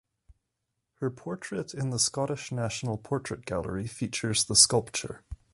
Her 0.95 1.11
portrait 1.11 1.75
in 1.75 1.91
the 1.91 1.99
Scottish 1.99 2.51
National 2.51 2.97
Portrait 2.97 3.45
Gallery 3.45 3.85
features 3.85 4.43
the 4.45 4.55
sculpture. 4.55 5.23